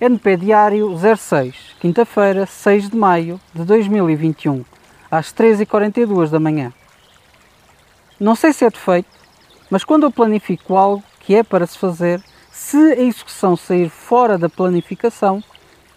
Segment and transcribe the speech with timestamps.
[0.00, 4.64] NP Diário 06, quinta-feira, 6 de maio de 2021,
[5.08, 6.72] às 13h42 da manhã.
[8.18, 9.08] Não sei se é defeito,
[9.70, 12.20] mas quando eu planifico algo que é para se fazer,
[12.50, 15.42] se a execução sair fora da planificação,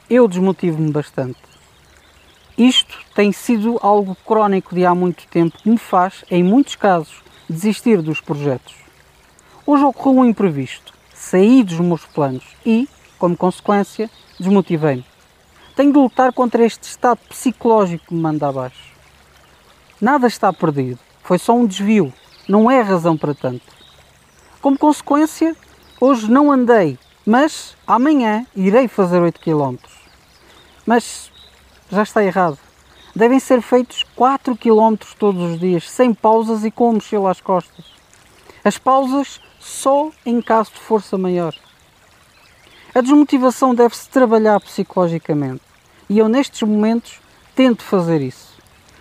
[0.07, 1.39] eu desmotivo-me bastante.
[2.55, 7.23] Isto tem sido algo crónico de há muito tempo que me faz, em muitos casos,
[7.50, 8.75] desistir dos projetos.
[9.66, 12.88] Hoje ocorreu um imprevisto, saí dos meus planos e,
[13.18, 14.09] como consequência,
[14.39, 15.05] desmotivei-me.
[15.75, 18.96] Tenho de lutar contra este estado psicológico que me manda abaixo.
[20.01, 22.14] Nada está perdido, foi só um desvio,
[22.47, 23.65] não é razão para tanto.
[24.61, 25.55] Como consequência,
[26.00, 29.77] hoje não andei, mas amanhã irei fazer 8 km.
[30.86, 31.32] Mas
[31.89, 32.58] já está errado.
[33.16, 37.41] Devem ser feitos 4 km todos os dias, sem pausas e com a mochila às
[37.41, 37.86] costas.
[38.63, 41.55] As pausas só em caso de força maior.
[42.97, 45.61] A desmotivação deve-se trabalhar psicologicamente
[46.09, 47.19] e eu, nestes momentos,
[47.55, 48.58] tento fazer isso.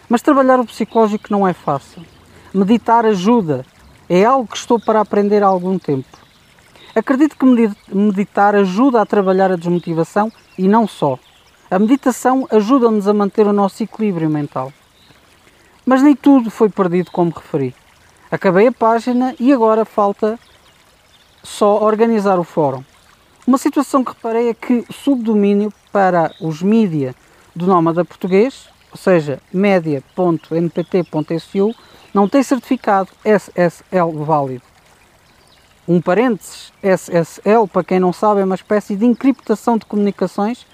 [0.07, 2.05] Mas trabalhar o psicológico não é fácil.
[2.53, 3.65] Meditar ajuda,
[4.07, 6.07] é algo que estou para aprender há algum tempo.
[6.95, 11.19] Acredito que meditar ajuda a trabalhar a desmotivação e não só.
[11.70, 14.75] A meditação ajuda-nos a manter o nosso equilíbrio mental.
[15.87, 17.75] Mas nem tudo foi perdido como referi.
[18.31, 20.39] Acabei a página e agora falta
[21.42, 22.85] só organizar o fórum.
[23.47, 27.14] Uma situação que reparei é que subdomínio para os mídia
[27.55, 31.72] do Nómada Português, ou seja, media.npt.su,
[32.12, 34.64] não tem certificado SSL válido.
[35.86, 40.67] Um parênteses, SSL, para quem não sabe, é uma espécie de encriptação de comunicações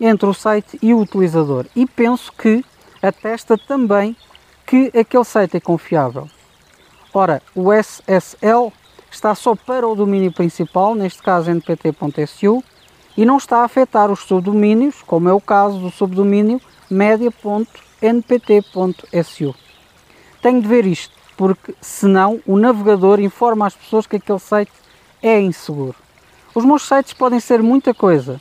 [0.00, 1.66] entre o site e o utilizador.
[1.76, 2.64] E penso que
[3.02, 4.16] atesta também
[4.66, 6.26] que aquele site é confiável.
[7.12, 8.72] Ora, o SSL
[9.14, 12.62] está só para o domínio principal, neste caso npt.su,
[13.16, 17.84] e não está a afetar os subdomínios, como é o caso do subdomínio media.npt.su.
[20.42, 24.72] Tenho de ver isto, porque senão o navegador informa as pessoas que aquele site
[25.22, 25.94] é inseguro.
[26.54, 28.40] Os meus sites podem ser muita coisa,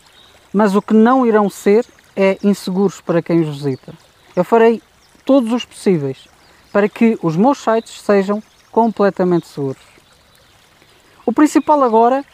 [0.51, 1.85] mas o que não irão ser
[2.15, 3.93] é inseguros para quem os visita.
[4.35, 4.81] Eu farei
[5.23, 6.27] todos os possíveis
[6.71, 8.41] para que os meus sites sejam
[8.71, 9.92] completamente seguros.
[11.25, 12.25] O principal agora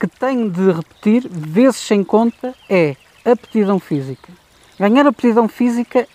[0.00, 4.32] que tenho de repetir, vezes sem conta, é a aptidão física.
[4.78, 6.08] Ganhar aptidão física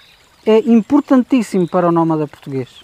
[0.45, 2.83] é importantíssimo para o nómada português.